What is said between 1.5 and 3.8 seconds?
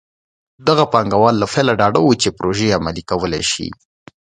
پیله ډاډه وو چې پروژې عملي کولی شي.